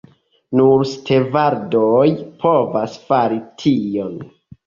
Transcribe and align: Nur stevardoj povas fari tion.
Nur 0.59 0.85
stevardoj 0.91 2.07
povas 2.45 2.97
fari 3.11 3.39
tion. 3.65 4.19